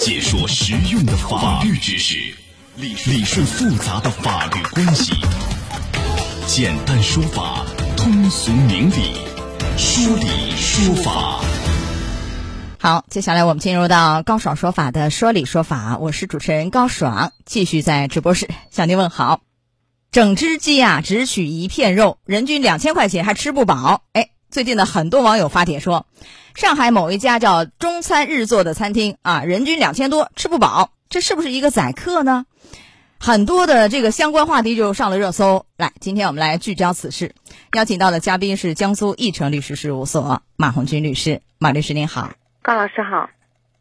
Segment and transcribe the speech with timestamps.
[0.00, 2.16] 解说实用的法律知识，
[2.76, 5.12] 理理顺复杂的法律关系，
[6.46, 7.66] 简单说法，
[7.98, 9.12] 通俗明理，
[9.76, 11.44] 说理说法。
[12.78, 19.42] 好，接下来我们进入到高爽说法的说理说法，我是主持人高爽，继续在直播室向您问好。
[20.12, 24.04] 整只鸡啊，只取一片肉，人均两千块钱还吃不饱。
[24.14, 26.06] 哎，最近呢，很多网友发帖说，
[26.56, 32.46] 上海某一家叫中餐日做的餐厅啊，人均两千多吃不饱，这是不是一个宰客呢？
[33.20, 35.66] 很多的这个相关话题就上了热搜。
[35.76, 37.34] 来，今天我们来聚焦此事，
[37.74, 41.42] 邀请到的嘉宾是江苏义成律师事务所马红军律师。
[41.58, 42.32] 马律师您好，
[42.62, 43.30] 高老师好，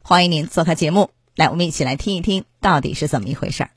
[0.04, 1.10] 欢迎您做客节目。
[1.36, 3.70] 来，我们一起来听一听到底是怎么一回事儿。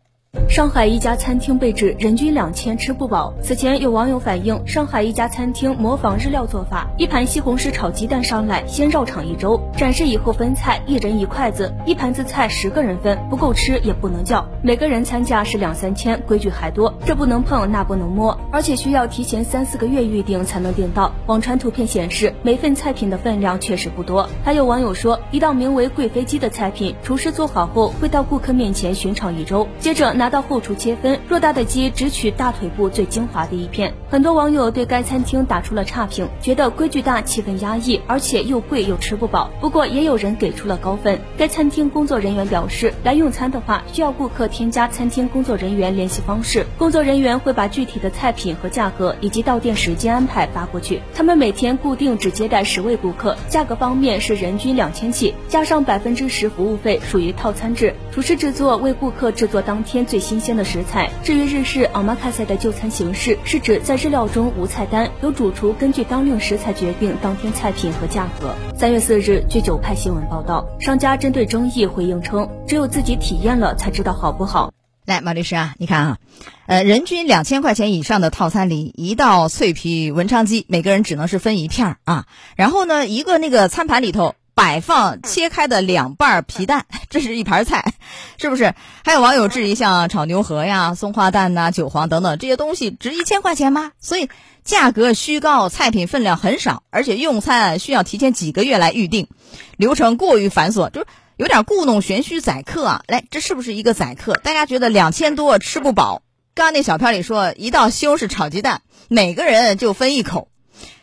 [0.53, 3.33] 上海一家餐厅被指人均两千吃不饱。
[3.41, 14.47] 此前有网友反映，上海一家餐厅模仿日料做法，一盘西红柿炒鸡蛋上来，先绕场一周，展示以后分菜，一人一筷子，一盘子菜十个人分，不够吃也不能叫。
[14.61, 21.11] 每个人餐价是两三千，规矩还多，这不能碰，那不能摸，而且需要提前三四个月预定才能订到。
[21.29, 24.29] 网传图片显示，每份菜品的分量确实不多。
[24.45, 33.95] 还有网友说，一道名为贵妃鸡的菜品，厨师做好后会到顾客面前巡场一周，接着拿到后厨切分，偌大的鸡只取大腿部最精华的一片。
[34.11, 39.51] 很多网友对该餐厅打出了差评，觉得规矩大、气氛压抑，而且又贵又吃不饱。
[39.61, 41.19] 不过也有人给出了高分。
[41.39, 51.01] 该餐厅工作人员表示，来用餐的话需要顾客添加餐厅工作人员联系方式，工作人员会把具体的菜品和价格以及到店时间安排发过去。
[51.15, 57.95] 他们每天固定只接待十位顾客，价格方面是人均两千起，加上百分之十服务费，属于套餐制。
[58.13, 60.55] 厨师制作为顾客制作当天最新鲜。
[60.55, 61.11] 的食材。
[61.25, 68.55] 至于日式奥马卡塞的就餐形式，是指在日料中无菜单，由主厨根据当令食材决定当天菜品和价格。
[68.79, 74.75] 三月四日，据九派新闻报道，商家针对争议回应称，只有自己体验了才知道好不好。
[75.07, 76.19] 来，马律师啊，你看啊，
[76.67, 82.27] 呃，人均两千块钱以上的套餐里，一道脆皮文昌鸡，每个人只能是分一片儿啊。
[82.57, 84.35] 然后呢，一个那个餐盘里头。
[84.55, 87.95] 摆放切开的两瓣皮蛋， 这是一盘菜，
[88.39, 88.75] 是不是？
[89.05, 93.93] 还有网友质疑，像炒牛河呀、松花蛋呐、韭黄等等这些东西，值一千块钱吗？
[94.01, 94.29] 所以
[94.63, 99.29] 价格虚高，菜品分量很少，而且用餐需要提前几个月来预定，
[99.77, 101.05] 流程过于繁琐，就
[101.37, 103.03] 有点故弄玄虚宰客啊！
[103.09, 104.35] 来，这是不是一个宰客？
[104.35, 106.23] 大家觉得两千多吃不饱？
[106.55, 110.49] 刚刚那小片里说，一道西红柿炒鸡蛋，每个人就分一口，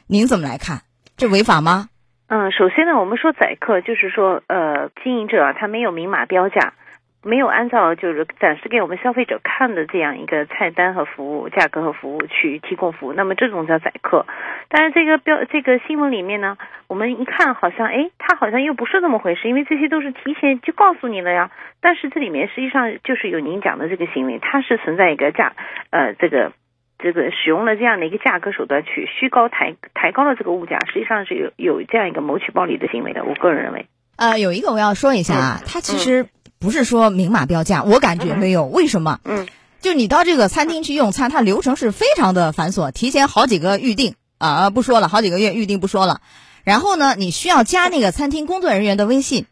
[0.06, 0.84] 您怎么来看？
[1.18, 1.90] 这违法吗？
[2.32, 6.74] 嗯，首先呢，我们说宰客，就是说，呃，经营者他没有明码标价，
[7.24, 14.28] 没有按照就是展示给我们消费者看的这样一个菜单和服务价格和服务去提供服务，那么这种叫宰客。
[14.70, 16.56] 但是这个标这个新闻里面呢，
[16.88, 21.50] 我们一看好像，哎，他好像又不是那么回事，因为这些都是提前就告诉你了呀。
[21.82, 25.54] 但是这里面实际上就是有您讲的这个行为，它是存在一个价，
[25.90, 26.52] 呃，这个。
[27.02, 33.24] 这个使用了这样的一个价格手段去虚高抬抬高了这个物价，实际上是有有这样一个谋取暴利的行为的。
[33.24, 33.88] 我个人认为，
[34.18, 36.28] 呃，有一个我要说一下啊，它其实
[36.60, 38.66] 不是说明码标价，我感觉没有。
[38.66, 39.22] 为什么？
[39.24, 39.48] 嗯，
[39.80, 46.20] 就你到这个餐厅去用餐，它流程是非常的繁琐，提前好几个预定啊，不说了，好几个月预定不说了。
[46.66, 49.46] 然后呢，你需要加那个餐厅工作人员的微信，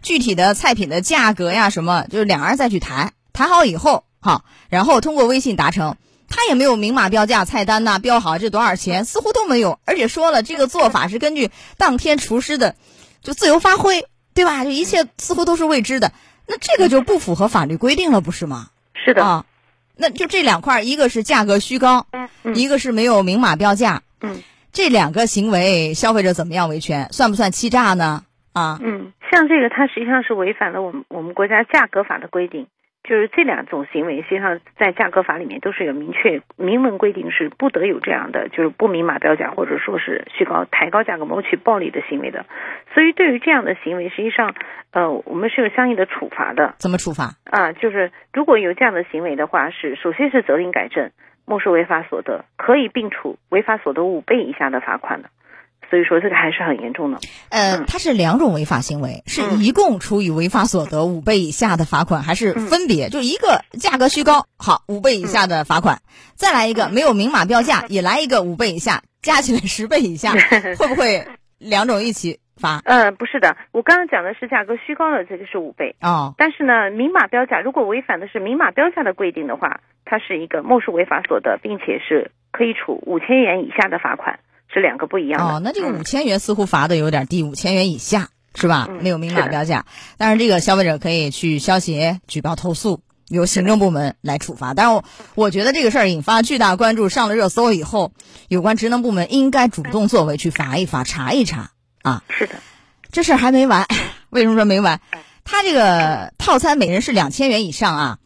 [0.00, 5.96] 具体的菜品的价格呀什么，就是两人再去谈，谈好以后好，然后通过微信达成。
[6.28, 9.78] 他也没有明码标价，菜单呐标好这多少钱，似乎都没有。
[9.84, 12.74] 而且说了，这个做法是根据当天厨师的
[13.22, 14.64] 就自由发挥，对吧？
[14.64, 16.12] 就一切似乎都是未知的，
[16.46, 18.68] 那这个就不符合法律规定了，不是吗？
[18.94, 19.46] 是的啊，
[19.96, 22.06] 那就这两块，一个是价格虚高，
[22.54, 24.42] 一个是没有明码标价，嗯，
[24.72, 27.08] 这两个行为，消费者怎么样维权？
[27.12, 28.24] 算不算欺诈呢？
[28.52, 32.66] 啊，嗯，像这个，它实际上是违反了我们我们国家价格法的规定。
[33.04, 42.46] 就是这两种行为，实际上在价格法里面都是有明确明文规定，是不得有这样的，就是不明码标价或者说是虚高抬高价格谋取暴利的行为的。
[42.94, 44.54] 所以对于这样的行为，实际上，
[44.90, 46.74] 呃，我们是有相应的处罚的。
[46.78, 47.34] 怎么处罚？
[47.44, 51.10] 啊，就是如果有这样的行为的话，是首先是责令改正，
[51.46, 55.28] 没收违法所得，可以并处违法所得五倍以下的罚款的。
[55.90, 57.18] 所以说这个还是很严重的。
[57.50, 63.08] 呃，它是两种违法行为，是一共处以违法所得五倍以下的罚款，还是分别？
[63.08, 66.00] 就一个价格虚高，好五倍以下的罚款，
[66.34, 70.32] 再来一个没有明码标价，也来一个五倍以下，加起来十倍以下，
[70.78, 71.26] 会不会
[71.58, 72.80] 两种一起罚？
[72.84, 84.38] 呃，不是的，我刚刚讲的是价格虚高的这个是五倍哦，但是呢，明码标价如果违反的是明码标价的规定的话，它是一个没收违法所得，并且是可以处五千元以下的罚款。
[84.74, 88.88] 是两个不一样的哦，那这个五千元似乎罚的有点低，五千元以下是吧？
[88.90, 89.86] 嗯没有明码标价，
[90.18, 94.74] 但是这个消费者可以去消协举报投诉，由行政部门来处罚。
[94.74, 95.04] 但是我
[95.36, 98.12] 我觉得这个事儿引发巨大关注，上了热搜以后，
[98.48, 101.70] 有关职能部门应该主动作为，去罚一罚，查一查
[102.02, 102.24] 啊。
[102.28, 102.56] 是的，
[103.12, 103.86] 这事儿还没完，
[104.30, 105.00] 为什么说没完？
[105.44, 108.18] 他这个套餐每人是两千元以上啊，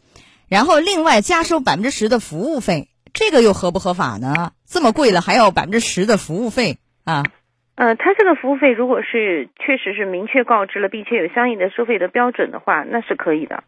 [0.47, 4.51] 然后另外加收百分之十的服务费，这个又合不合法呢？
[4.69, 7.23] 这么贵了还要百分之十的服务费啊？
[7.75, 13.63] 呃，它这个服务费如果是确实是明确告知了，并且有相应的收费的标准的话，那是可以的。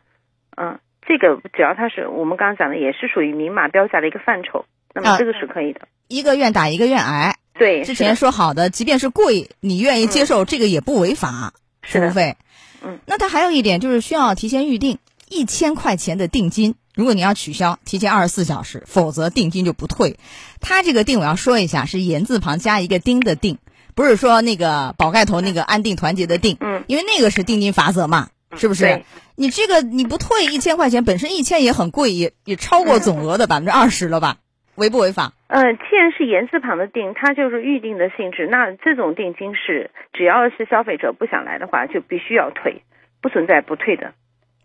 [0.55, 5.81] 嗯、这个只要它是我们刚刚讲的，也是属于明码标价的一个范畴，那啊么这个是可以的。
[6.07, 11.53] 一个愿打一个愿挨，对，之前说好的，即便是贵，你愿意接受，这个也不违法。
[11.83, 12.35] 服务费，
[12.83, 14.99] 嗯，那它还有一点就是需要提前预定
[15.31, 20.17] 一千块钱的定金，如果你要取消，提前二十四小时，否则定金就不退。
[20.59, 23.57] 他这个定我要说一下，是言字旁加一个丁的定，
[23.95, 29.05] 不是说那个宝盖头那个安定团结的定，嗯，因为那个是定金法则嘛，是不是对？
[29.35, 34.35] 你这个你不退一千块钱，本身一千也很贵，也也超过总额的百分之二十了吧？
[34.75, 35.33] 违不违法？
[35.47, 42.83] 呃，既然是言字旁的定，它就是预定的性质，那这种定金是只要是消费者不想来的话，就必须要退，
[43.21, 44.13] 不存在不退的。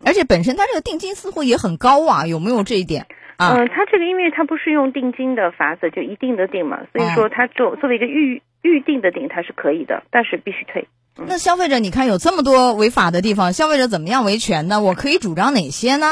[0.05, 3.05] 而且本身它这个定金似乎也很高啊，有没有这一点
[3.37, 3.55] 啊？
[3.55, 10.87] 嗯、它这个因为它不是用定金的法则，就一定的定嘛，所以说它作作为一个预预定的定，它是可以的，但是必须退。
[11.15, 14.81] 那消费者，你看有这么多违法的地方，消费者怎么样维权呢？
[14.81, 16.07] 我可以主张哪些呢？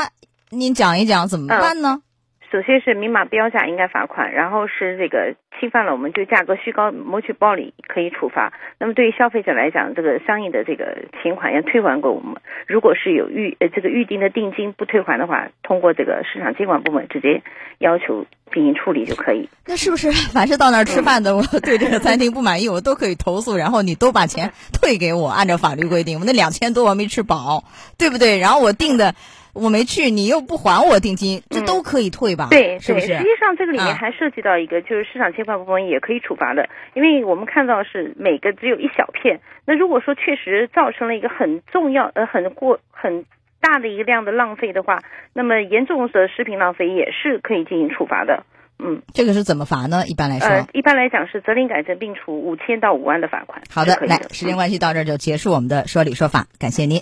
[0.50, 2.02] 您讲一讲怎么办呢？
[2.56, 8.54] 首先是明码标价应该罚款，然后是这个侵犯了我们就价格虚高谋取暴利可以处罚。
[8.80, 12.38] 那么对于消费者来讲，这个相应的这个钱款要退还给我们。
[12.66, 17.44] 如果是有预呃这个预定的定金不退还的话，通过这个市场监管部门直接
[17.80, 19.50] 要求进行处理就可以。
[19.66, 25.28] 那是不是凡是到那儿吃饭的，我对这个餐厅不满意，我都可以投诉，然后你都把钱退给我？
[25.28, 27.66] 按照法律规定，我那两千多我还没吃饱，
[27.98, 28.40] 对不对？
[28.40, 29.14] 然后我订的
[29.56, 32.50] 我没去，你又不还我定金，这都可以退吧？
[32.52, 33.18] 对，对，是不是实？
[33.20, 39.40] 际上这个里面啊还涉及到一个，就是市场监管部门也可以处罚的，因为我们看到是每个只有一小片。
[39.66, 43.26] 那如果说确实造成了一个很重要呃很过很
[43.62, 45.00] 大的一个量的浪费的话，
[45.34, 48.44] 那么严重的食品浪费也是可以进行处罚的。
[48.78, 50.06] 嗯，这个是怎么罚呢？
[50.06, 53.62] 一般来说，呃，一般来讲是责令改正并处五千到五万的罚款。
[53.70, 57.02] 好的来，时间关系到这儿就结束我们的说理说法，感谢您。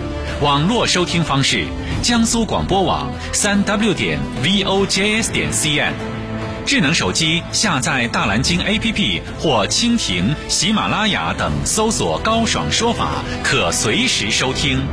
[0.41, 1.67] 网络收听方式：
[2.01, 5.93] 江苏广播网三 w 点 vojs 点 cn。
[6.65, 14.83] 智能手机下载大蓝鲸 APP 或蜻蜓、喜马拉雅等，搜索“高爽说法”，可随时收听。